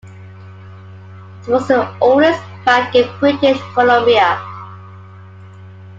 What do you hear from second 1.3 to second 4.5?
It was the oldest bank in British Columbia.